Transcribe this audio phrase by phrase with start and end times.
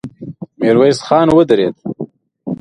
[0.59, 1.75] ميرويس خان ودرېد.